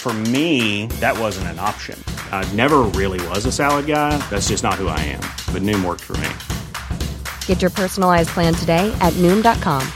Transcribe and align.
For 0.00 0.12
me, 0.12 0.86
that 1.00 1.18
wasn't 1.18 1.48
an 1.48 1.58
option. 1.58 2.02
I 2.32 2.50
never 2.54 2.78
really 2.94 3.20
was 3.28 3.44
a 3.44 3.52
salad 3.52 3.86
guy. 3.86 4.16
That's 4.30 4.48
just 4.48 4.62
not 4.62 4.74
who 4.74 4.88
I 4.88 5.00
am. 5.00 5.20
But 5.52 5.62
Noom 5.62 5.84
worked 5.84 6.04
for 6.04 6.16
me. 6.18 6.30
Get 7.46 7.60
your 7.60 7.70
personalized 7.70 8.30
plan 8.30 8.54
today 8.54 8.90
at 9.00 9.12
Noom.com. 9.14 9.86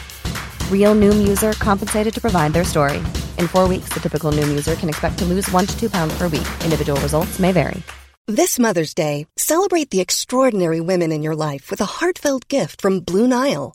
Real 0.70 0.94
Noom 0.94 1.26
user 1.26 1.52
compensated 1.52 2.12
to 2.14 2.20
provide 2.20 2.52
their 2.52 2.64
story. 2.64 2.98
In 3.38 3.46
four 3.46 3.68
weeks, 3.68 3.90
the 3.94 4.00
typical 4.00 4.32
Noom 4.32 4.48
user 4.48 4.74
can 4.74 4.90
expect 4.90 5.18
to 5.20 5.24
lose 5.24 5.50
one 5.50 5.66
to 5.66 5.78
two 5.78 5.88
pounds 5.88 6.14
per 6.18 6.24
week. 6.24 6.48
Individual 6.64 7.00
results 7.00 7.38
may 7.38 7.52
vary. 7.52 7.82
This 8.28 8.58
Mother's 8.58 8.94
Day, 8.94 9.26
celebrate 9.36 9.90
the 9.90 10.00
extraordinary 10.00 10.80
women 10.80 11.10
in 11.12 11.22
your 11.22 11.34
life 11.34 11.70
with 11.70 11.80
a 11.80 11.86
heartfelt 11.86 12.48
gift 12.48 12.80
from 12.80 13.00
Blue 13.00 13.26
Nile. 13.26 13.74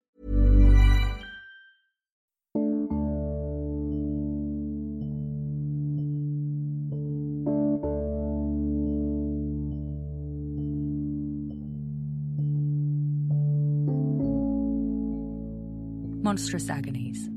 Monstrous 16.31 16.69
Agonies. 16.69 17.27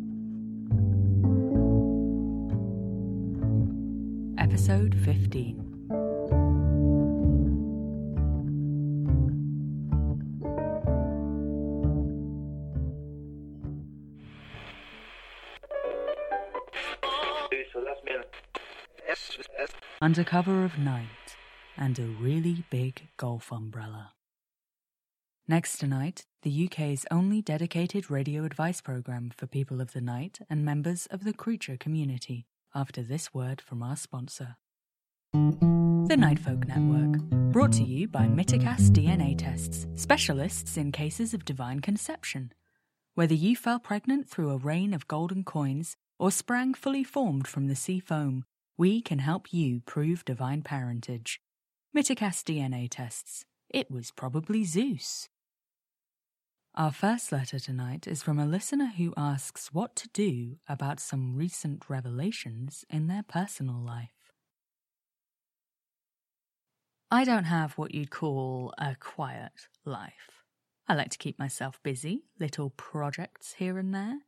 Episode 4.39 4.95
15. 5.05 5.59
Under 20.01 20.23
cover 20.23 20.64
of 20.64 20.79
night 20.79 21.07
and 21.77 21.98
a 21.98 22.02
really 22.02 22.63
big 22.70 23.08
golf 23.17 23.51
umbrella. 23.51 24.13
Next 25.48 25.79
tonight, 25.79 26.27
the 26.44 26.66
UK's 26.66 27.06
only 27.10 27.40
dedicated 27.40 28.10
radio 28.10 28.44
advice 28.44 28.82
program 28.82 29.32
for 29.34 29.46
people 29.46 29.80
of 29.80 29.94
the 29.94 30.00
night 30.02 30.38
and 30.50 30.62
members 30.62 31.06
of 31.06 31.24
the 31.24 31.32
creature 31.32 31.78
community, 31.78 32.44
after 32.74 33.02
this 33.02 33.32
word 33.32 33.62
from 33.62 33.82
our 33.82 33.96
sponsor. 33.96 34.56
The 35.32 36.16
Nightfolk 36.18 36.68
Network, 36.68 37.22
brought 37.50 37.72
to 37.72 37.82
you 37.82 38.08
by 38.08 38.27
Miticast 38.27 38.90
DNA 38.90 39.38
Tests, 39.38 39.86
specialists 39.94 40.77
in 40.77 40.92
cases 40.92 41.32
of 41.32 41.46
divine 41.46 41.80
conception. 41.80 42.52
Whether 43.14 43.34
you 43.34 43.56
fell 43.56 43.78
pregnant 43.78 44.28
through 44.28 44.50
a 44.50 44.58
rain 44.58 44.92
of 44.92 45.08
golden 45.08 45.44
coins 45.44 45.96
or 46.18 46.30
sprang 46.30 46.74
fully 46.74 47.05
formed 47.05 47.48
from 47.48 47.68
the 47.68 47.76
sea 47.76 48.00
foam, 48.00 48.44
we 48.76 49.00
can 49.00 49.20
help 49.20 49.55
you 49.55 49.80
prove 49.86 50.26
divine 50.26 50.61
parentage. 50.61 51.40
Miticast 51.96 52.44
DNA 52.44 52.86
Tests. 52.90 53.46
It 53.70 53.90
was 53.90 54.11
probably 54.11 54.64
Zeus. 54.64 55.30
Our 56.77 56.90
first 56.90 57.30
letter 57.30 57.61
tonight 57.61 58.08
is 58.08 58.24
from 58.24 58.40
a 58.40 58.46
listener 58.46 58.90
who 58.96 59.14
asks 59.17 59.73
what 59.73 59.95
to 59.95 60.08
do 60.08 60.57
about 60.68 60.98
some 60.98 61.36
recent 61.36 61.85
revelations 61.89 62.85
in 62.90 63.07
their 63.07 63.23
personal 63.23 63.77
life. 63.80 64.33
I 67.12 67.23
don't 67.23 67.45
have 67.45 67.74
what 67.74 67.95
you'd 67.95 68.11
call 68.11 68.74
a 68.77 68.96
quiet 68.98 69.52
life. 69.85 70.42
I 70.89 70.95
like 70.95 71.11
to 71.11 71.18
keep 71.18 71.39
myself 71.39 71.79
busy, 71.85 72.24
little 72.40 72.70
projects 72.70 73.55
here 73.58 73.79
and 73.79 73.95
there. 73.95 74.18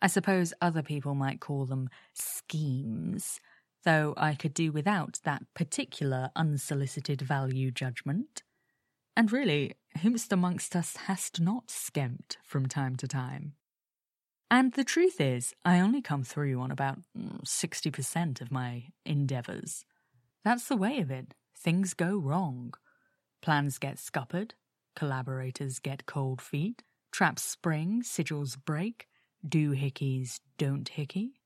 I 0.00 0.06
suppose 0.06 0.54
other 0.62 0.82
people 0.82 1.14
might 1.14 1.40
call 1.40 1.66
them 1.66 1.90
schemes, 2.14 3.40
though 3.84 4.14
I 4.16 4.36
could 4.36 4.54
do 4.54 4.72
without 4.72 5.20
that 5.24 5.42
particular 5.52 6.30
unsolicited 6.34 7.20
value 7.20 7.70
judgment. 7.70 8.42
And 9.20 9.30
really, 9.32 9.74
whomst 9.98 10.32
amongst 10.32 10.74
us 10.74 10.96
hast 10.96 11.42
not 11.42 11.70
skimped 11.70 12.38
from 12.42 12.64
time 12.64 12.96
to 12.96 13.06
time? 13.06 13.52
And 14.50 14.72
the 14.72 14.82
truth 14.82 15.20
is, 15.20 15.52
I 15.62 15.78
only 15.78 16.00
come 16.00 16.24
through 16.24 16.58
on 16.58 16.70
about 16.70 17.00
mm, 17.14 17.44
60% 17.44 18.40
of 18.40 18.50
my 18.50 18.84
endeavours. 19.04 19.84
That's 20.42 20.68
the 20.68 20.76
way 20.78 21.00
of 21.00 21.10
it. 21.10 21.34
Things 21.54 21.92
go 21.92 22.16
wrong. 22.16 22.72
Plans 23.42 23.76
get 23.76 23.98
scuppered, 23.98 24.52
collaborators 24.96 25.80
get 25.80 26.06
cold 26.06 26.40
feet, 26.40 26.82
traps 27.12 27.42
spring, 27.42 28.02
sigils 28.02 28.56
break, 28.56 29.06
doohickeys 29.46 30.40
don't 30.56 30.88
hickey. 30.88 31.42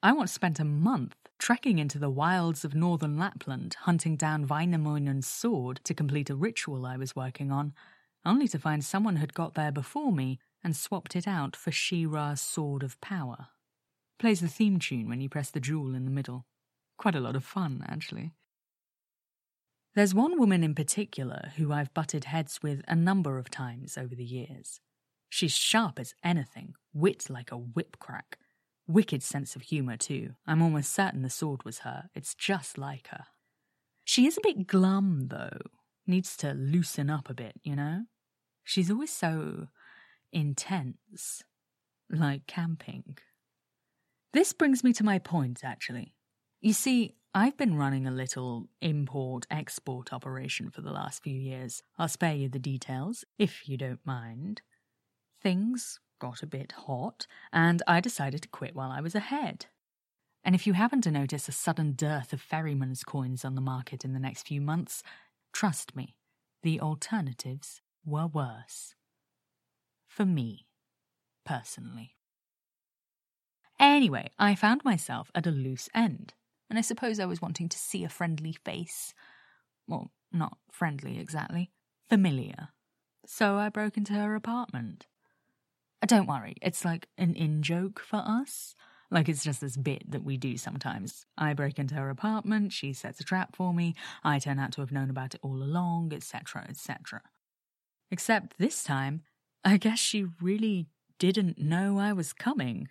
I 0.00 0.12
once 0.12 0.30
spent 0.30 0.60
a 0.60 0.64
month 0.64 1.16
trekking 1.38 1.78
into 1.78 1.98
the 1.98 2.10
wilds 2.10 2.64
of 2.64 2.74
northern 2.74 3.16
Lapland, 3.16 3.76
hunting 3.80 4.16
down 4.16 4.46
Wainamoinen's 4.46 5.26
sword 5.26 5.80
to 5.84 5.94
complete 5.94 6.30
a 6.30 6.34
ritual 6.34 6.84
I 6.84 6.96
was 6.96 7.16
working 7.16 7.50
on, 7.52 7.72
only 8.24 8.48
to 8.48 8.58
find 8.58 8.84
someone 8.84 9.16
had 9.16 9.34
got 9.34 9.54
there 9.54 9.72
before 9.72 10.12
me 10.12 10.38
and 10.62 10.76
swapped 10.76 11.14
it 11.14 11.28
out 11.28 11.54
for 11.54 11.70
She-Ra's 11.70 12.40
Sword 12.40 12.82
of 12.82 13.00
Power. 13.00 13.48
Plays 14.18 14.40
the 14.40 14.48
theme 14.48 14.78
tune 14.78 15.08
when 15.08 15.20
you 15.20 15.28
press 15.28 15.50
the 15.50 15.60
jewel 15.60 15.94
in 15.94 16.04
the 16.04 16.10
middle. 16.10 16.44
Quite 16.98 17.14
a 17.14 17.20
lot 17.20 17.36
of 17.36 17.44
fun, 17.44 17.84
actually. 17.88 18.32
There's 19.94 20.14
one 20.14 20.38
woman 20.38 20.64
in 20.64 20.74
particular 20.74 21.52
who 21.56 21.72
I've 21.72 21.94
butted 21.94 22.24
heads 22.24 22.60
with 22.62 22.82
a 22.88 22.96
number 22.96 23.38
of 23.38 23.50
times 23.50 23.96
over 23.96 24.14
the 24.14 24.24
years. 24.24 24.80
She's 25.28 25.54
sharp 25.54 25.98
as 25.98 26.14
anything, 26.24 26.74
wit 26.92 27.30
like 27.30 27.52
a 27.52 27.58
whip 27.58 27.98
crack. 27.98 28.38
Wicked 28.88 29.22
sense 29.22 29.54
of 29.54 29.62
humour, 29.62 29.96
too. 29.96 30.30
I'm 30.46 30.62
almost 30.62 30.92
certain 30.92 31.22
the 31.22 31.30
sword 31.30 31.64
was 31.64 31.80
her. 31.80 32.08
It's 32.14 32.34
just 32.34 32.78
like 32.78 33.08
her. 33.08 33.26
She 34.04 34.26
is 34.26 34.38
a 34.38 34.42
bit 34.42 34.66
glum, 34.66 35.28
though. 35.28 35.58
Needs 36.06 36.36
to 36.38 36.54
loosen 36.54 37.10
up 37.10 37.28
a 37.28 37.34
bit, 37.34 37.60
you 37.62 37.76
know? 37.76 38.04
She's 38.64 38.90
always 38.90 39.12
so 39.12 39.68
intense. 40.32 41.42
Like 42.10 42.46
camping. 42.46 43.18
This 44.32 44.54
brings 44.54 44.82
me 44.82 44.94
to 44.94 45.04
my 45.04 45.18
point, 45.18 45.60
actually. 45.62 46.14
You 46.62 46.72
see, 46.72 47.14
I've 47.34 47.58
been 47.58 47.76
running 47.76 48.06
a 48.06 48.10
little 48.10 48.68
import 48.80 49.46
export 49.50 50.12
operation 50.12 50.70
for 50.70 50.80
the 50.80 50.90
last 50.90 51.22
few 51.22 51.34
years. 51.34 51.82
I'll 51.98 52.08
spare 52.08 52.34
you 52.34 52.48
the 52.48 52.58
details, 52.58 53.24
if 53.38 53.68
you 53.68 53.76
don't 53.76 54.04
mind. 54.04 54.62
Things 55.42 56.00
got 56.18 56.42
a 56.42 56.46
bit 56.46 56.72
hot, 56.72 57.26
and 57.52 57.82
I 57.86 58.00
decided 58.00 58.42
to 58.42 58.48
quit 58.48 58.74
while 58.74 58.90
I 58.90 59.00
was 59.00 59.14
ahead. 59.14 59.66
And 60.44 60.54
if 60.54 60.66
you 60.66 60.72
happen 60.72 61.00
to 61.02 61.10
notice 61.10 61.48
a 61.48 61.52
sudden 61.52 61.92
dearth 61.92 62.32
of 62.32 62.40
ferryman's 62.40 63.04
coins 63.04 63.44
on 63.44 63.54
the 63.54 63.60
market 63.60 64.04
in 64.04 64.12
the 64.12 64.20
next 64.20 64.46
few 64.46 64.60
months, 64.60 65.02
trust 65.52 65.94
me, 65.96 66.16
the 66.62 66.80
alternatives 66.80 67.80
were 68.04 68.26
worse. 68.26 68.94
For 70.06 70.24
me, 70.24 70.66
personally. 71.44 72.16
Anyway, 73.78 74.30
I 74.38 74.54
found 74.54 74.84
myself 74.84 75.30
at 75.34 75.46
a 75.46 75.50
loose 75.50 75.88
end, 75.94 76.34
and 76.68 76.78
I 76.78 76.82
suppose 76.82 77.20
I 77.20 77.26
was 77.26 77.40
wanting 77.40 77.68
to 77.68 77.78
see 77.78 78.04
a 78.04 78.08
friendly 78.08 78.52
face. 78.64 79.14
Well, 79.86 80.10
not 80.32 80.58
friendly 80.70 81.18
exactly, 81.18 81.70
familiar. 82.08 82.68
so 83.26 83.56
I 83.56 83.68
broke 83.68 83.96
into 83.96 84.14
her 84.14 84.34
apartment. 84.34 85.06
Don't 86.06 86.26
worry, 86.28 86.54
it's 86.62 86.84
like 86.84 87.08
an 87.18 87.34
in 87.34 87.62
joke 87.62 88.00
for 88.00 88.22
us. 88.24 88.74
Like 89.10 89.28
it's 89.28 89.42
just 89.42 89.60
this 89.60 89.76
bit 89.76 90.10
that 90.10 90.22
we 90.22 90.36
do 90.36 90.56
sometimes. 90.56 91.24
I 91.36 91.54
break 91.54 91.78
into 91.78 91.94
her 91.94 92.10
apartment, 92.10 92.72
she 92.72 92.92
sets 92.92 93.20
a 93.20 93.24
trap 93.24 93.56
for 93.56 93.72
me, 93.72 93.94
I 94.22 94.38
turn 94.38 94.58
out 94.58 94.72
to 94.72 94.80
have 94.82 94.92
known 94.92 95.10
about 95.10 95.34
it 95.34 95.40
all 95.42 95.62
along, 95.62 96.12
etc., 96.12 96.66
etc. 96.68 97.22
Except 98.10 98.58
this 98.58 98.84
time, 98.84 99.22
I 99.64 99.76
guess 99.76 99.98
she 99.98 100.26
really 100.40 100.86
didn't 101.18 101.58
know 101.58 101.98
I 101.98 102.12
was 102.12 102.32
coming. 102.32 102.88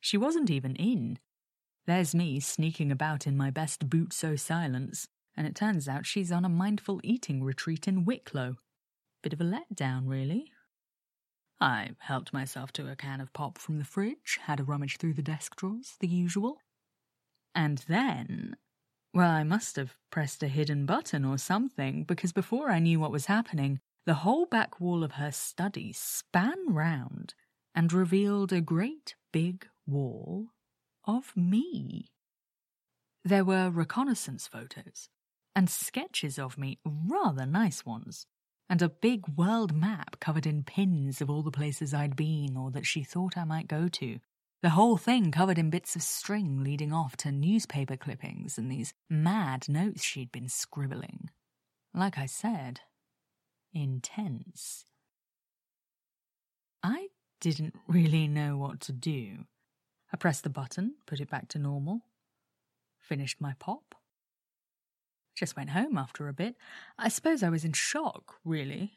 She 0.00 0.16
wasn't 0.16 0.50
even 0.50 0.74
in. 0.76 1.18
There's 1.86 2.14
me 2.14 2.40
sneaking 2.40 2.92
about 2.92 3.26
in 3.26 3.36
my 3.36 3.50
best 3.50 3.90
boot 3.90 4.12
so 4.12 4.36
silence, 4.36 5.08
and 5.36 5.46
it 5.46 5.54
turns 5.54 5.88
out 5.88 6.06
she's 6.06 6.32
on 6.32 6.44
a 6.44 6.48
mindful 6.48 7.00
eating 7.02 7.42
retreat 7.42 7.88
in 7.88 8.04
Wicklow. 8.04 8.56
Bit 9.22 9.32
of 9.32 9.40
a 9.40 9.44
letdown, 9.44 10.02
really. 10.06 10.51
I 11.62 11.90
helped 12.00 12.32
myself 12.32 12.72
to 12.72 12.90
a 12.90 12.96
can 12.96 13.20
of 13.20 13.32
pop 13.32 13.56
from 13.56 13.78
the 13.78 13.84
fridge, 13.84 14.40
had 14.46 14.58
a 14.58 14.64
rummage 14.64 14.96
through 14.96 15.14
the 15.14 15.22
desk 15.22 15.54
drawers, 15.54 15.94
the 16.00 16.08
usual. 16.08 16.58
And 17.54 17.78
then. 17.86 18.56
Well, 19.14 19.30
I 19.30 19.44
must 19.44 19.76
have 19.76 19.94
pressed 20.10 20.42
a 20.42 20.48
hidden 20.48 20.86
button 20.86 21.24
or 21.24 21.38
something, 21.38 22.02
because 22.02 22.32
before 22.32 22.72
I 22.72 22.80
knew 22.80 22.98
what 22.98 23.12
was 23.12 23.26
happening, 23.26 23.78
the 24.06 24.14
whole 24.14 24.44
back 24.46 24.80
wall 24.80 25.04
of 25.04 25.12
her 25.12 25.30
study 25.30 25.92
span 25.92 26.58
round 26.66 27.34
and 27.76 27.92
revealed 27.92 28.52
a 28.52 28.60
great 28.60 29.14
big 29.32 29.68
wall 29.86 30.48
of 31.04 31.32
me. 31.36 32.10
There 33.24 33.44
were 33.44 33.70
reconnaissance 33.70 34.48
photos 34.48 35.08
and 35.54 35.70
sketches 35.70 36.40
of 36.40 36.58
me, 36.58 36.80
rather 36.84 37.46
nice 37.46 37.86
ones, 37.86 38.26
and 38.68 38.80
a 38.82 38.88
big 38.88 39.28
world 39.28 39.74
map 39.74 40.18
covered 40.20 40.46
in 40.46 40.62
pins 40.62 41.20
of 41.20 41.28
all 41.28 41.42
the 41.42 41.50
places 41.50 41.92
I'd 41.92 42.16
been 42.16 42.56
or 42.56 42.70
that 42.70 42.86
she 42.86 43.02
thought 43.02 43.36
I 43.36 43.44
might 43.44 43.68
go 43.68 43.88
to. 43.88 44.18
The 44.62 44.70
whole 44.70 44.96
thing 44.96 45.32
covered 45.32 45.58
in 45.58 45.70
bits 45.70 45.96
of 45.96 46.02
string 46.02 46.62
leading 46.62 46.92
off 46.92 47.16
to 47.18 47.32
newspaper 47.32 47.96
clippings 47.96 48.58
and 48.58 48.70
these 48.70 48.94
mad 49.10 49.68
notes 49.68 50.04
she'd 50.04 50.30
been 50.30 50.48
scribbling. 50.48 51.30
Like 51.92 52.16
I 52.16 52.26
said, 52.26 52.80
intense. 53.72 54.84
I 56.82 57.08
didn't 57.40 57.74
really 57.88 58.28
know 58.28 58.56
what 58.56 58.80
to 58.82 58.92
do. 58.92 59.46
I 60.12 60.16
pressed 60.16 60.44
the 60.44 60.50
button, 60.50 60.94
put 61.06 61.20
it 61.20 61.30
back 61.30 61.48
to 61.48 61.58
normal, 61.58 62.02
finished 63.00 63.40
my 63.40 63.54
pop. 63.58 63.94
Just 65.34 65.56
went 65.56 65.70
home 65.70 65.96
after 65.96 66.28
a 66.28 66.32
bit. 66.32 66.56
I 66.98 67.08
suppose 67.08 67.42
I 67.42 67.48
was 67.48 67.64
in 67.64 67.72
shock, 67.72 68.36
really. 68.44 68.92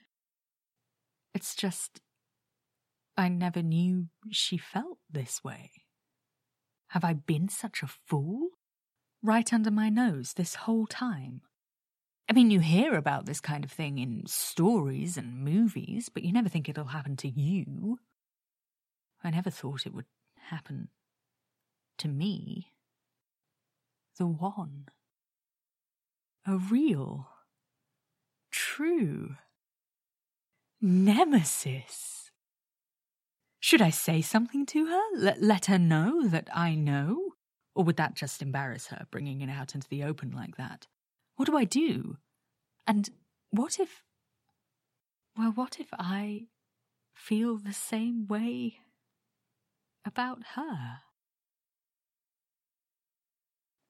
It's 1.33 1.55
just. 1.55 2.01
I 3.17 3.29
never 3.29 3.61
knew 3.61 4.07
she 4.29 4.57
felt 4.57 4.97
this 5.09 5.43
way. 5.43 5.71
Have 6.89 7.03
I 7.03 7.13
been 7.13 7.47
such 7.47 7.81
a 7.81 7.87
fool? 7.87 8.49
Right 9.23 9.51
under 9.53 9.71
my 9.71 9.89
nose 9.89 10.33
this 10.33 10.55
whole 10.55 10.85
time. 10.85 11.41
I 12.29 12.33
mean, 12.33 12.51
you 12.51 12.59
hear 12.59 12.95
about 12.95 13.25
this 13.25 13.39
kind 13.39 13.63
of 13.63 13.71
thing 13.71 13.99
in 13.99 14.23
stories 14.25 15.15
and 15.15 15.43
movies, 15.43 16.09
but 16.09 16.23
you 16.23 16.33
never 16.33 16.49
think 16.49 16.67
it'll 16.67 16.85
happen 16.85 17.15
to 17.17 17.29
you. 17.29 17.99
I 19.23 19.29
never 19.29 19.49
thought 19.49 19.85
it 19.85 19.93
would 19.93 20.05
happen 20.49 20.89
to 21.99 22.07
me. 22.07 22.71
The 24.17 24.25
one. 24.25 24.85
A 26.47 26.57
real, 26.57 27.27
true 28.51 29.35
nemesis. 30.79 32.29
Should 33.59 33.81
I 33.81 33.89
say 33.89 34.21
something 34.21 34.65
to 34.67 34.85
her? 34.85 35.01
Let, 35.15 35.41
let 35.41 35.65
her 35.65 35.79
know 35.79 36.27
that 36.27 36.49
I 36.53 36.75
know? 36.75 37.31
Or 37.73 37.83
would 37.83 37.97
that 37.97 38.13
just 38.13 38.41
embarrass 38.41 38.87
her, 38.87 39.07
bringing 39.09 39.41
it 39.41 39.49
out 39.49 39.73
into 39.73 39.87
the 39.89 40.03
open 40.03 40.31
like 40.31 40.55
that? 40.57 40.87
What 41.35 41.47
do 41.47 41.57
I 41.57 41.63
do? 41.63 42.17
And 42.85 43.09
what 43.49 43.79
if. 43.79 44.03
Well, 45.37 45.51
what 45.51 45.79
if 45.79 45.87
I 45.97 46.47
feel 47.13 47.57
the 47.57 47.73
same 47.73 48.27
way 48.27 48.75
about 50.05 50.43
her? 50.55 50.99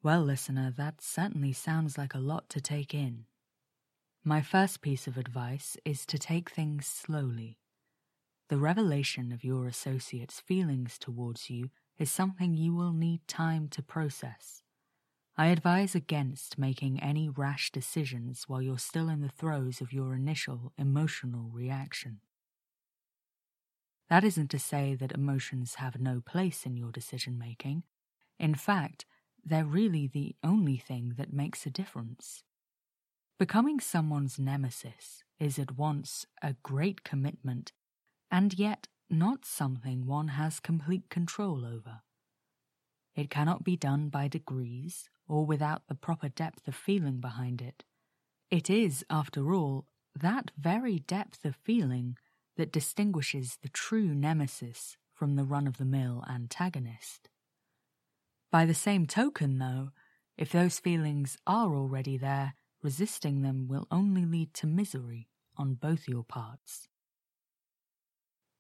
Well, 0.06 0.22
listener, 0.22 0.72
that 0.78 1.02
certainly 1.02 1.52
sounds 1.52 1.98
like 1.98 2.13
a 2.13 2.19
lot 2.19 2.48
to 2.52 2.62
take 2.62 2.94
in. 2.94 3.25
My 4.24 4.40
first 4.40 4.81
piece 4.81 5.07
of 5.07 5.18
advice 5.18 5.78
is 5.84 6.06
to 6.06 6.19
take 6.19 6.52
things 6.52 6.86
slowly. 6.86 7.57
The 8.50 8.60
revelation 8.60 9.31
of 9.31 9.44
your 9.44 9.66
associate's 9.66 10.40
feelings 10.40 11.00
towards 11.00 11.50
you 11.50 11.72
is 11.98 12.12
something 12.12 12.54
you 12.54 12.75
will 12.75 12.94
need 12.94 13.28
time 13.28 13.68
to 13.69 13.81
process. 13.81 14.62
I 15.40 15.48
advise 15.48 15.96
against 15.96 16.60
making 16.60 17.02
any 17.02 17.28
rash 17.28 17.72
decisions 17.72 18.44
while 18.48 18.62
you're 18.62 18.78
still 18.78 19.10
in 19.10 19.22
the 19.22 19.30
throes 19.30 19.81
of 19.81 19.92
your 19.92 20.13
initial 20.13 20.72
emotional 20.78 21.50
reaction. 21.52 22.19
That 24.12 24.24
isn't 24.24 24.52
to 24.52 24.60
say 24.60 24.94
that 24.94 25.13
emotions 25.13 25.75
have 25.75 26.00
no 26.00 26.22
place 26.24 26.63
in 26.63 26.78
your 26.78 26.92
decision 26.92 27.40
making. 27.40 27.81
In 28.38 28.54
fact, 28.54 29.06
they're 29.45 29.65
really 29.65 30.07
the 30.07 30.36
only 30.44 30.77
thing 30.77 31.13
that 31.18 31.31
makes 31.31 31.65
a 31.65 31.69
difference. 31.69 32.44
Becoming 33.38 33.80
someone's 33.80 34.39
nemesis 34.39 35.24
is 35.39 35.59
at 35.59 35.77
once 35.77 36.25
a 36.42 36.56
great 36.63 37.03
commitment 37.03 37.71
and 38.31 38.57
yet 38.57 38.88
not 39.09 39.45
something 39.45 40.06
one 40.06 40.30
has 40.30 40.59
complete 40.59 41.09
control 41.09 41.65
over. 41.65 42.01
It 43.15 43.30
cannot 43.30 43.63
be 43.63 43.77
done 43.77 44.09
by 44.09 44.27
degrees 44.27 45.09
or 45.27 45.45
without 45.45 45.83
the 45.88 45.95
proper 45.95 46.30
depth 46.30 46.68
of 46.68 46.75
feeling 46.75 47.19
behind 47.19 47.62
it. 47.62 47.83
It 48.50 48.69
is, 48.69 49.06
after 49.09 49.53
all, 49.53 49.86
that 50.19 50.51
very 50.57 51.00
depth 51.00 51.45
of 51.45 51.56
feeling 51.56 52.18
that 52.57 52.71
distinguishes 52.71 53.57
the 53.62 53.69
true 53.69 54.13
nemesis 54.15 54.97
from 55.13 55.36
the 55.36 55.44
run 55.44 55.68
of 55.68 55.77
the 55.77 55.86
mill 55.86 56.24
antagonist. 56.30 57.30
By 58.56 58.66
the 58.66 58.74
same 58.74 59.06
token, 59.06 59.60
though, 59.60 59.90
if 60.38 60.50
those 60.50 60.80
feelings 60.80 61.38
are 61.46 61.75
already 61.75 62.18
there, 62.18 62.54
resisting 62.81 63.42
them 63.42 63.68
will 63.68 63.86
only 63.92 64.24
lead 64.24 64.54
to 64.54 64.66
misery 64.66 65.28
on 65.57 65.74
both 65.74 66.07
your 66.07 66.24
parts. 66.24 66.88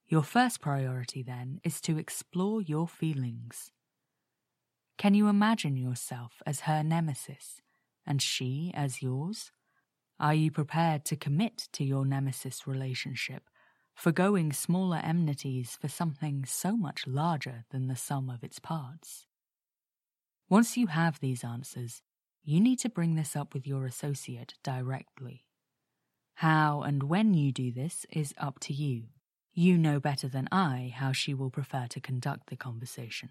Your 0.05 0.21
first 0.21 0.59
priority, 0.59 1.23
then, 1.23 1.61
is 1.63 1.79
to 1.79 1.97
explore 1.97 2.61
your 2.61 2.89
feelings. 2.89 3.71
Can 4.97 5.13
you 5.13 5.29
imagine 5.29 5.77
yourself 5.77 6.41
as 6.45 6.67
her 6.67 6.83
nemesis 6.83 7.61
and 8.05 8.21
she 8.21 8.73
as 8.75 9.01
yours? 9.01 9.53
Are 10.19 10.33
you 10.33 10.51
prepared 10.51 11.05
to 11.05 11.15
commit 11.15 11.69
to 11.71 11.85
your 11.85 12.05
nemesis 12.05 12.67
relationship, 12.67 13.43
forgoing 13.93 14.51
smaller 14.51 14.97
enmities 14.97 15.77
for 15.79 15.87
something 15.87 16.43
so 16.43 16.75
much 16.75 17.07
larger 17.07 17.63
than 17.71 17.87
the 17.87 17.95
sum 17.95 18.29
of 18.29 18.43
its 18.43 18.59
parts? 18.59 19.25
Once 20.47 20.77
you 20.77 20.87
have 20.87 21.19
these 21.19 21.43
answers, 21.43 22.03
you 22.43 22.59
need 22.59 22.77
to 22.77 22.89
bring 22.89 23.15
this 23.15 23.35
up 23.35 23.53
with 23.53 23.65
your 23.65 23.85
associate 23.85 24.53
directly. 24.63 25.43
How 26.35 26.81
and 26.83 27.01
when 27.01 27.33
you 27.33 27.51
do 27.51 27.71
this 27.71 28.05
is 28.11 28.33
up 28.37 28.59
to 28.61 28.73
you. 28.73 29.05
You 29.53 29.77
know 29.77 29.99
better 29.99 30.27
than 30.27 30.47
I 30.51 30.93
how 30.95 31.13
she 31.13 31.33
will 31.33 31.49
prefer 31.49 31.87
to 31.87 31.99
conduct 31.99 32.49
the 32.49 32.55
conversation. 32.55 33.29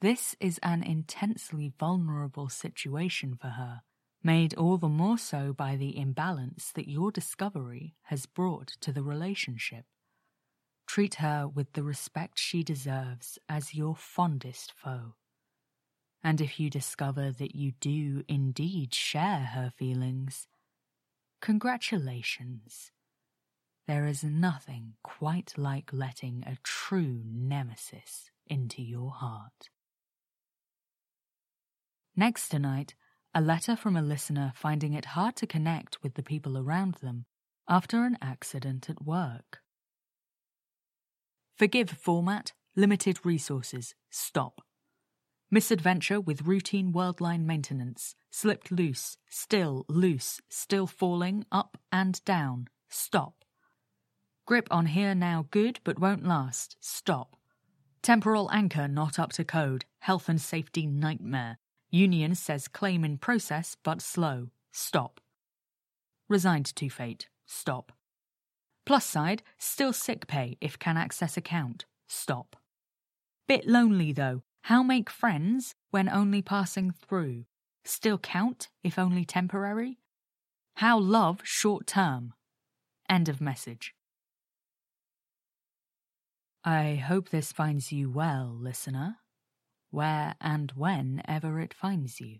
This 0.00 0.34
is 0.40 0.58
an 0.62 0.82
intensely 0.82 1.72
vulnerable 1.78 2.48
situation 2.48 3.36
for 3.38 3.48
her, 3.48 3.82
made 4.22 4.54
all 4.54 4.78
the 4.78 4.88
more 4.88 5.18
so 5.18 5.52
by 5.52 5.76
the 5.76 5.98
imbalance 5.98 6.72
that 6.74 6.88
your 6.88 7.12
discovery 7.12 7.96
has 8.04 8.24
brought 8.24 8.68
to 8.80 8.92
the 8.92 9.02
relationship. 9.02 9.84
Treat 10.86 11.16
her 11.16 11.46
with 11.46 11.74
the 11.74 11.82
respect 11.82 12.38
she 12.38 12.62
deserves 12.62 13.38
as 13.48 13.74
your 13.74 13.94
fondest 13.94 14.72
foe. 14.74 15.16
And 16.24 16.40
if 16.40 16.60
you 16.60 16.70
discover 16.70 17.32
that 17.32 17.56
you 17.56 17.72
do 17.80 18.22
indeed 18.28 18.94
share 18.94 19.50
her 19.54 19.72
feelings, 19.76 20.46
congratulations. 21.40 22.92
There 23.88 24.06
is 24.06 24.22
nothing 24.22 24.94
quite 25.02 25.54
like 25.56 25.92
letting 25.92 26.44
a 26.46 26.58
true 26.62 27.22
nemesis 27.24 28.30
into 28.46 28.82
your 28.82 29.10
heart. 29.10 29.70
Next 32.14 32.48
tonight, 32.48 32.94
a 33.34 33.40
letter 33.40 33.74
from 33.74 33.96
a 33.96 34.02
listener 34.02 34.52
finding 34.54 34.92
it 34.92 35.06
hard 35.06 35.36
to 35.36 35.46
connect 35.46 36.02
with 36.02 36.14
the 36.14 36.22
people 36.22 36.56
around 36.56 36.96
them 36.96 37.24
after 37.68 38.04
an 38.04 38.18
accident 38.20 38.88
at 38.88 39.02
work. 39.02 39.60
Forgive 41.56 41.90
format, 41.90 42.52
limited 42.76 43.24
resources, 43.24 43.94
stop. 44.10 44.61
Misadventure 45.54 46.18
with 46.18 46.46
routine 46.46 46.94
worldline 46.94 47.44
maintenance, 47.44 48.14
slipped 48.30 48.72
loose, 48.72 49.18
still 49.28 49.84
loose, 49.86 50.40
still 50.48 50.86
falling, 50.86 51.44
up 51.52 51.76
and 51.92 52.24
down, 52.24 52.68
stop. 52.88 53.44
Grip 54.46 54.66
on 54.70 54.86
here 54.86 55.14
now 55.14 55.46
good 55.50 55.78
but 55.84 55.98
won't 55.98 56.26
last. 56.26 56.78
Stop. 56.80 57.36
Temporal 58.00 58.50
anchor 58.50 58.88
not 58.88 59.18
up 59.18 59.30
to 59.34 59.44
code. 59.44 59.84
Health 60.00 60.26
and 60.30 60.40
safety 60.40 60.86
nightmare. 60.86 61.58
Union 61.90 62.34
says 62.34 62.66
claim 62.66 63.04
in 63.04 63.18
process 63.18 63.76
but 63.84 64.00
slow. 64.00 64.48
Stop. 64.72 65.20
Resigned 66.30 66.74
to 66.76 66.88
fate. 66.88 67.28
Stop. 67.44 67.92
Plus 68.86 69.04
side, 69.04 69.42
still 69.58 69.92
sick 69.92 70.26
pay 70.26 70.56
if 70.62 70.78
can 70.78 70.96
access 70.96 71.36
account. 71.36 71.84
Stop. 72.08 72.56
Bit 73.46 73.66
lonely 73.66 74.12
though. 74.12 74.42
How 74.66 74.84
make 74.84 75.10
friends 75.10 75.74
when 75.90 76.08
only 76.08 76.40
passing 76.40 76.92
through? 76.92 77.46
Still 77.84 78.18
count 78.18 78.68
if 78.84 78.96
only 78.96 79.24
temporary? 79.24 79.98
How 80.76 80.98
love 80.98 81.40
short 81.42 81.88
term? 81.88 82.32
End 83.08 83.28
of 83.28 83.40
message. 83.40 83.94
I 86.64 86.94
hope 86.94 87.30
this 87.30 87.50
finds 87.50 87.90
you 87.90 88.08
well, 88.08 88.56
listener, 88.56 89.16
where 89.90 90.36
and 90.40 90.70
whenever 90.76 91.58
it 91.58 91.74
finds 91.74 92.20
you. 92.20 92.38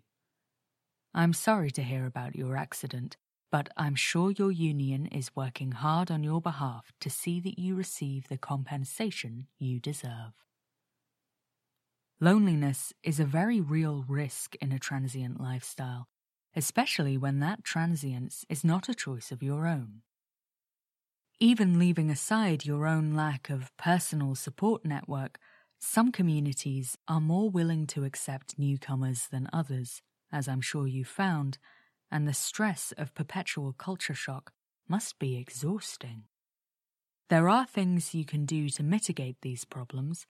I'm 1.13 1.33
sorry 1.33 1.71
to 1.71 1.83
hear 1.83 2.05
about 2.05 2.37
your 2.37 2.55
accident, 2.55 3.17
but 3.51 3.67
I'm 3.75 3.95
sure 3.95 4.31
your 4.31 4.51
union 4.51 5.07
is 5.07 5.35
working 5.35 5.73
hard 5.73 6.09
on 6.09 6.23
your 6.23 6.39
behalf 6.39 6.93
to 7.01 7.09
see 7.09 7.41
that 7.41 7.59
you 7.59 7.75
receive 7.75 8.29
the 8.29 8.37
compensation 8.37 9.47
you 9.59 9.81
deserve. 9.81 10.31
Loneliness 12.23 12.93
is 13.03 13.19
a 13.19 13.25
very 13.25 13.59
real 13.59 14.05
risk 14.07 14.55
in 14.61 14.71
a 14.71 14.79
transient 14.79 15.41
lifestyle, 15.41 16.07
especially 16.55 17.17
when 17.17 17.39
that 17.39 17.65
transience 17.65 18.45
is 18.47 18.63
not 18.63 18.87
a 18.87 18.95
choice 18.95 19.29
of 19.29 19.43
your 19.43 19.67
own. 19.67 20.03
Even 21.41 21.77
leaving 21.77 22.09
aside 22.09 22.65
your 22.65 22.87
own 22.87 23.11
lack 23.11 23.49
of 23.49 23.75
personal 23.75 24.35
support 24.35 24.85
network, 24.85 25.37
some 25.81 26.13
communities 26.13 26.97
are 27.09 27.19
more 27.19 27.49
willing 27.49 27.85
to 27.87 28.05
accept 28.05 28.57
newcomers 28.57 29.27
than 29.29 29.49
others, 29.51 30.01
as 30.31 30.47
I'm 30.47 30.61
sure 30.61 30.87
you 30.87 31.03
found, 31.03 31.57
and 32.09 32.25
the 32.25 32.33
stress 32.33 32.93
of 32.97 33.13
perpetual 33.13 33.73
culture 33.73 34.15
shock 34.15 34.53
must 34.87 35.19
be 35.19 35.35
exhausting. 35.35 36.23
There 37.27 37.49
are 37.49 37.65
things 37.65 38.15
you 38.15 38.23
can 38.23 38.45
do 38.45 38.69
to 38.69 38.81
mitigate 38.81 39.41
these 39.41 39.65
problems, 39.65 40.25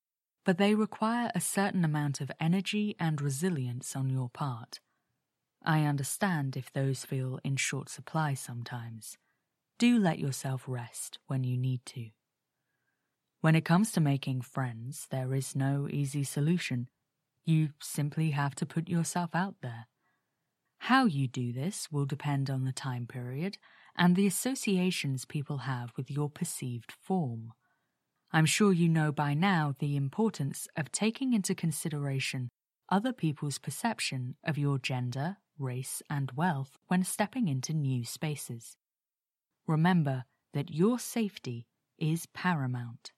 but 0.46 0.58
they 0.58 0.76
require 0.76 1.32
a 1.34 1.42
certain 1.42 1.86
amount 1.86 2.22
of 2.22 2.32
energy 2.40 2.96
and 3.00 3.22
resilience 3.22 3.96
on 3.96 4.10
your 4.10 4.30
part. 4.30 4.80
I 5.64 5.86
understand 5.86 6.58
if 6.58 6.72
those 6.72 7.06
feel 7.06 7.40
in 7.44 7.56
short 7.56 7.90
supply 7.90 8.34
sometimes. 8.34 9.18
Do 9.80 9.98
let 9.98 10.20
yourself 10.20 10.66
rest 10.68 11.20
when 11.28 11.44
you 11.44 11.58
need 11.58 11.86
to. 11.88 12.10
When 13.42 13.56
it 13.56 13.66
comes 13.66 13.92
to 13.94 14.02
making 14.02 14.42
friends, 14.42 15.08
there 15.10 15.34
is 15.34 15.56
no 15.56 15.88
easy 15.90 16.24
solution. 16.24 16.90
You 17.46 17.70
simply 17.82 18.32
have 18.32 18.56
to 18.56 18.66
put 18.66 18.88
yourself 18.88 19.32
out 19.34 19.56
there. 19.62 19.88
How 20.80 21.06
you 21.06 21.28
do 21.28 21.54
this 21.54 21.90
will 21.92 22.06
depend 22.06 22.50
on 22.50 22.66
the 22.66 22.72
time 22.74 23.08
period 23.08 23.58
and 23.98 24.16
the 24.16 24.28
associations 24.28 25.26
people 25.26 25.60
have 25.60 25.94
with 25.96 26.12
your 26.12 26.30
perceived 26.30 26.92
form. 26.92 27.54
I'm 28.36 28.48
sure 28.48 28.74
you 28.74 28.90
know 28.90 29.12
by 29.12 29.36
now 29.36 29.76
the 29.78 29.96
importance 29.96 30.68
of 30.76 30.92
taking 30.92 31.34
into 31.34 31.54
consideration 31.54 32.50
other 32.90 33.14
people's 33.14 33.60
perception 33.60 34.38
of 34.44 34.58
your 34.58 34.80
gender, 34.80 35.38
race, 35.60 36.02
and 36.10 36.32
wealth 36.36 36.76
when 36.88 37.04
stepping 37.04 37.48
into 37.48 37.74
new 37.74 38.04
spaces. 38.04 38.76
Remember 39.68 40.26
that 40.54 40.74
your 40.74 40.98
safety 40.98 41.68
is 42.00 42.26
paramount. 42.26 43.12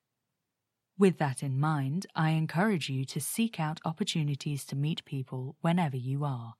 With 0.97 1.17
that 1.17 1.41
in 1.41 1.61
mind, 1.61 2.05
I 2.13 2.31
encourage 2.31 2.89
you 2.89 3.05
to 3.05 3.21
seek 3.21 3.57
out 3.57 3.79
opportunities 3.85 4.65
to 4.65 4.75
meet 4.75 5.05
people 5.05 5.55
whenever 5.61 5.97
you 5.97 6.25
are. 6.25 6.55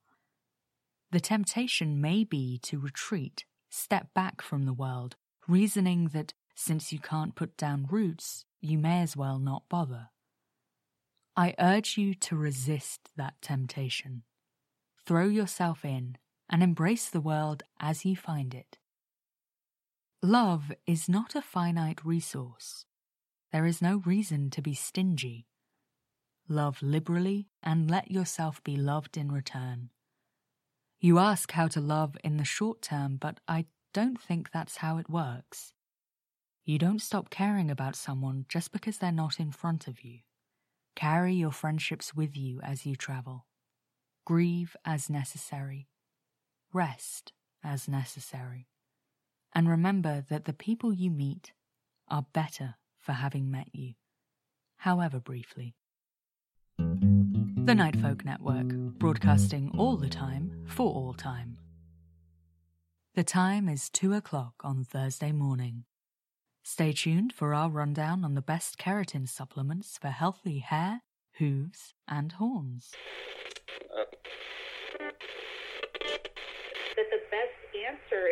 The 1.12 1.20
temptation 1.20 2.00
may 2.00 2.24
be 2.24 2.58
to 2.64 2.80
retreat, 2.80 3.44
step 3.70 4.14
back 4.14 4.42
from 4.42 4.64
the 4.64 4.74
world, 4.74 5.18
reasoning 5.46 6.10
that 6.14 6.34
since 6.56 6.92
you 6.92 7.00
can't 7.00 7.36
put 7.36 7.58
down 7.58 7.88
roots, 7.90 8.46
you 8.62 8.78
may 8.78 9.02
as 9.02 9.16
well 9.16 9.38
not 9.38 9.70
bother. 9.70 10.10
I 11.38 11.54
urge 11.60 11.98
you 11.98 12.14
to 12.16 12.36
resist 12.36 13.10
that 13.18 13.36
temptation. 13.42 14.24
Throw 15.06 15.26
yourself 15.28 15.84
in 15.84 16.18
and 16.50 16.64
embrace 16.64 17.10
the 17.10 17.22
world 17.22 17.64
as 17.80 18.06
you 18.06 18.16
find 18.16 18.56
it. 18.56 18.78
Love 20.24 20.72
is 20.88 21.08
not 21.10 21.36
a 21.36 21.42
finite 21.42 22.04
resource. 22.04 22.86
There 23.52 23.66
is 23.66 23.82
no 23.82 24.02
reason 24.06 24.50
to 24.52 24.62
be 24.62 24.74
stingy. 24.74 25.46
Love 26.48 26.82
liberally 26.82 27.50
and 27.62 27.92
let 27.92 28.10
yourself 28.10 28.64
be 28.64 28.76
loved 28.76 29.18
in 29.18 29.32
return. 29.32 29.90
You 31.00 31.20
ask 31.20 31.52
how 31.52 31.68
to 31.68 31.80
love 31.80 32.18
in 32.24 32.38
the 32.38 32.46
short 32.46 32.82
term, 32.82 33.18
but 33.18 33.40
I 33.48 33.66
don't 33.94 34.20
think 34.20 34.52
that's 34.52 34.78
how 34.78 34.98
it 34.98 35.10
works. 35.10 35.75
You 36.68 36.80
don't 36.80 37.02
stop 37.02 37.30
caring 37.30 37.70
about 37.70 37.96
someone 37.96 38.48
just 38.50 38.72
because 38.72 38.98
they're 38.98 39.12
not 39.12 39.40
in 39.40 39.52
front 39.52 39.88
of 39.88 40.04
you. 40.04 40.22
Carry 40.96 41.36
your 41.36 41.52
friendships 41.52 42.16
with 42.16 42.36
you 42.36 42.60
as 42.62 42.88
you 42.88 42.96
travel. 42.96 43.46
Grieve 44.26 44.76
as 44.84 45.08
necessary. 45.08 45.90
Rest 46.74 47.34
as 47.64 47.88
necessary. 47.88 48.68
And 49.54 49.70
remember 49.70 50.26
that 50.30 50.46
the 50.46 50.54
people 50.54 50.92
you 50.92 51.12
meet 51.12 51.54
are 52.08 52.26
better 52.34 52.76
for 52.98 53.12
having 53.12 53.52
met 53.52 53.68
you, 53.72 53.94
however 54.78 55.20
briefly. 55.20 55.76
The 56.80 57.76
Nightfolk 57.76 58.26
Network, 58.26 58.70
broadcasting 58.98 59.72
all 59.78 59.98
the 59.98 60.10
time 60.10 60.66
for 60.66 60.92
all 60.92 61.14
time. 61.14 61.60
The 63.14 63.24
time 63.24 63.70
is 63.70 63.92
two 63.92 64.14
o'clock 64.14 64.56
on 64.64 64.84
Thursday 64.84 65.32
morning. 65.32 65.86
Stay 66.68 66.92
tuned 66.92 67.32
for 67.32 67.54
our 67.54 67.70
rundown 67.70 68.26
on 68.26 68.34
the 68.34 68.42
best 68.42 68.80
keratin 68.80 69.30
supplements 69.30 70.00
for 70.00 70.08
healthy 70.08 70.58
hair, 70.58 71.04
hooves, 71.34 71.94
and 72.08 72.32
horns. 72.32 72.92
That 76.96 77.06
the 77.12 77.20
best 77.30 77.54
answer. 77.88 78.30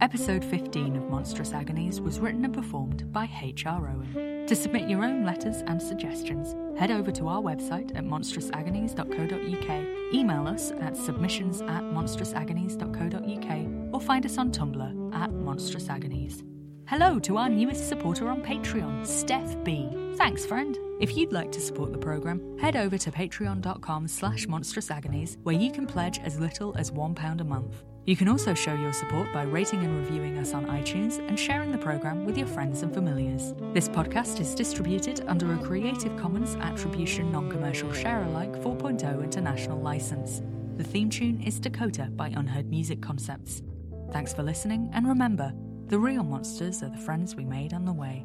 Episode 0.00 0.44
15 0.44 0.96
of 0.96 1.08
Monstrous 1.08 1.52
Agonies 1.52 2.00
was 2.00 2.18
written 2.18 2.44
and 2.44 2.52
performed 2.52 3.12
by 3.12 3.30
H.R. 3.40 3.88
Owen. 3.90 4.44
To 4.48 4.56
submit 4.56 4.90
your 4.90 5.04
own 5.04 5.24
letters 5.24 5.62
and 5.68 5.80
suggestions, 5.80 6.56
head 6.78 6.90
over 6.90 7.10
to 7.12 7.28
our 7.28 7.40
website 7.40 7.96
at 7.96 8.04
monstrousagonies.co.uk, 8.04 10.14
email 10.14 10.46
us 10.46 10.72
at 10.80 10.96
submissions 10.96 11.60
at 11.62 11.82
monstrousagonies.co.uk, 11.82 13.94
or 13.94 14.00
find 14.00 14.24
us 14.24 14.38
on 14.38 14.52
Tumblr 14.52 15.14
at 15.14 15.32
Monstrous 15.32 15.88
Agonies. 15.88 16.44
Hello 16.86 17.18
to 17.18 17.36
our 17.36 17.48
newest 17.48 17.88
supporter 17.88 18.28
on 18.28 18.42
Patreon, 18.42 19.04
Steph 19.04 19.62
B. 19.64 19.88
Thanks, 20.16 20.46
friend. 20.46 20.78
If 21.00 21.16
you'd 21.16 21.32
like 21.32 21.50
to 21.52 21.60
support 21.60 21.92
the 21.92 21.98
program, 21.98 22.56
head 22.58 22.76
over 22.76 22.96
to 22.96 23.10
patreon.com 23.10 24.08
slash 24.08 24.46
monstrousagonies, 24.46 25.36
where 25.42 25.56
you 25.56 25.72
can 25.72 25.86
pledge 25.86 26.20
as 26.20 26.38
little 26.38 26.76
as 26.78 26.92
£1 26.92 27.40
a 27.40 27.44
month. 27.44 27.82
You 28.06 28.14
can 28.14 28.28
also 28.28 28.54
show 28.54 28.72
your 28.72 28.92
support 28.92 29.32
by 29.32 29.42
rating 29.42 29.82
and 29.82 29.98
reviewing 29.98 30.38
us 30.38 30.54
on 30.54 30.64
iTunes 30.66 31.18
and 31.26 31.36
sharing 31.36 31.72
the 31.72 31.78
program 31.78 32.24
with 32.24 32.38
your 32.38 32.46
friends 32.46 32.82
and 32.82 32.94
familiars. 32.94 33.52
This 33.72 33.88
podcast 33.88 34.38
is 34.38 34.54
distributed 34.54 35.24
under 35.26 35.52
a 35.52 35.58
Creative 35.58 36.16
Commons 36.16 36.54
Attribution 36.60 37.32
Non 37.32 37.50
Commercial 37.50 37.92
Share 37.92 38.22
Alike 38.22 38.52
4.0 38.62 39.24
international 39.24 39.80
license. 39.80 40.40
The 40.76 40.84
theme 40.84 41.10
tune 41.10 41.42
is 41.42 41.58
Dakota 41.58 42.04
by 42.14 42.28
Unheard 42.28 42.70
Music 42.70 43.02
Concepts. 43.02 43.64
Thanks 44.12 44.32
for 44.32 44.44
listening, 44.44 44.88
and 44.92 45.08
remember, 45.08 45.52
the 45.88 45.98
real 45.98 46.22
monsters 46.22 46.84
are 46.84 46.90
the 46.90 46.98
friends 46.98 47.34
we 47.34 47.44
made 47.44 47.74
on 47.74 47.84
the 47.84 47.92
way. 47.92 48.24